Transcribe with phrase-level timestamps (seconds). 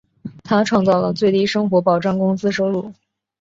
[0.43, 2.91] 他创造了最低生活保障工资收入。